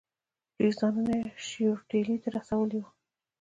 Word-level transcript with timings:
دوی 0.57 0.71
ځان 0.79 0.95
یې 1.09 1.19
شیورتیلي 1.47 2.17
ته 2.23 2.27
رسولی 2.37 2.77
وو. 2.79 2.89